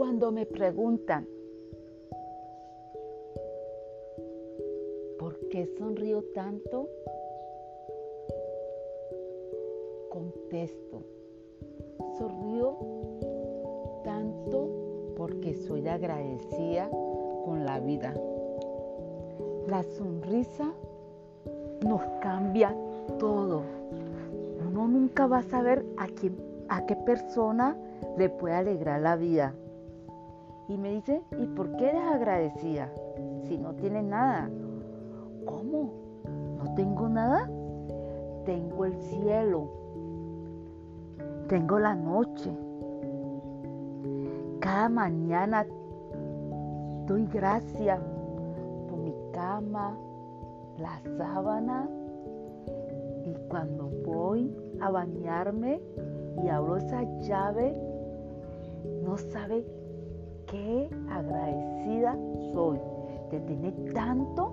Cuando 0.00 0.32
me 0.32 0.46
preguntan, 0.46 1.28
¿por 5.18 5.38
qué 5.50 5.66
sonrío 5.76 6.24
tanto? 6.34 6.88
Contesto, 10.08 11.02
sonrío 12.16 12.78
tanto 14.02 14.70
porque 15.18 15.52
soy 15.52 15.86
agradecida 15.86 16.88
con 17.44 17.66
la 17.66 17.78
vida. 17.80 18.14
La 19.66 19.82
sonrisa 19.82 20.72
nos 21.86 22.00
cambia 22.22 22.74
todo. 23.18 23.64
Uno 24.66 24.88
nunca 24.88 25.26
va 25.26 25.40
a 25.40 25.42
saber 25.42 25.84
a, 25.98 26.06
quién, 26.06 26.38
a 26.70 26.86
qué 26.86 26.96
persona 26.96 27.76
le 28.16 28.30
puede 28.30 28.54
alegrar 28.54 29.02
la 29.02 29.16
vida. 29.16 29.54
Y 30.70 30.78
me 30.78 30.92
dice, 30.92 31.20
¿y 31.36 31.46
por 31.46 31.74
qué 31.74 31.88
eres 31.88 32.02
agradecida 32.02 32.92
si 33.48 33.58
no 33.58 33.74
tienes 33.74 34.04
nada? 34.04 34.48
¿Cómo? 35.44 35.90
¿No 36.58 36.74
tengo 36.76 37.08
nada? 37.08 37.50
Tengo 38.44 38.84
el 38.84 38.94
cielo. 39.02 39.68
Tengo 41.48 41.80
la 41.80 41.96
noche. 41.96 42.56
Cada 44.60 44.88
mañana 44.88 45.66
doy 47.08 47.26
gracias 47.26 48.00
por 48.88 48.98
mi 48.98 49.12
cama, 49.32 49.98
la 50.78 51.00
sábana 51.18 51.88
y 53.24 53.34
cuando 53.48 53.90
voy 54.06 54.56
a 54.80 54.88
bañarme 54.88 55.80
y 56.44 56.48
abro 56.48 56.76
esa 56.76 57.02
llave, 57.22 57.76
no 59.02 59.18
sabe 59.18 59.64
qué 60.50 60.90
agradecida 61.08 62.16
soy 62.52 62.80
de 63.30 63.40
tener 63.40 63.94
tanto 63.94 64.52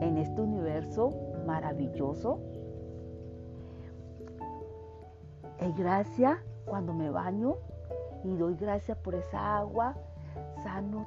en 0.00 0.16
este 0.18 0.40
universo 0.40 1.10
maravilloso. 1.46 2.38
Es 5.58 5.76
gracias 5.76 6.38
cuando 6.64 6.94
me 6.94 7.10
baño 7.10 7.56
y 8.22 8.36
doy 8.36 8.54
gracias 8.54 8.96
por 8.98 9.14
esa 9.14 9.58
agua, 9.58 9.94
sano 10.62 11.06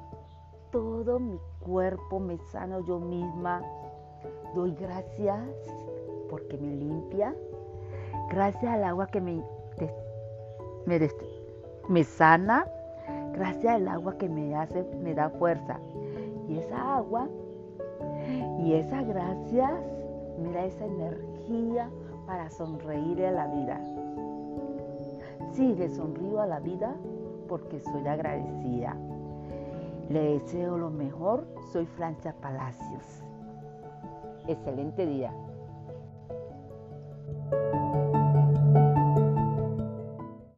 todo 0.70 1.18
mi 1.18 1.38
cuerpo, 1.60 2.20
me 2.20 2.38
sano 2.52 2.80
yo 2.80 2.98
misma. 3.00 3.62
Doy 4.54 4.74
gracias 4.74 5.40
porque 6.28 6.58
me 6.58 6.74
limpia. 6.74 7.34
Gracias 8.30 8.70
al 8.70 8.84
agua 8.84 9.06
que 9.06 9.20
me, 9.20 9.42
me, 10.86 11.08
me 11.88 12.04
sana. 12.04 12.66
Gracias 13.38 13.72
al 13.76 13.86
agua 13.86 14.18
que 14.18 14.28
me 14.28 14.56
hace, 14.56 14.82
me 15.00 15.14
da 15.14 15.30
fuerza. 15.30 15.78
Y 16.48 16.58
esa 16.58 16.96
agua 16.96 17.28
y 18.58 18.72
esa 18.72 19.02
gracias 19.02 19.70
me 20.42 20.50
da 20.50 20.64
esa 20.64 20.84
energía 20.84 21.88
para 22.26 22.50
sonreír 22.50 23.24
a 23.24 23.30
la 23.30 23.46
vida. 23.46 23.80
Sí, 25.52 25.72
le 25.76 25.88
sonrío 25.88 26.40
a 26.40 26.48
la 26.48 26.58
vida 26.58 26.96
porque 27.46 27.78
soy 27.78 28.08
agradecida. 28.08 28.96
Le 30.08 30.40
deseo 30.40 30.76
lo 30.76 30.90
mejor. 30.90 31.46
Soy 31.72 31.86
Francia 31.86 32.34
Palacios. 32.40 33.22
Excelente 34.48 35.06
día. 35.06 35.32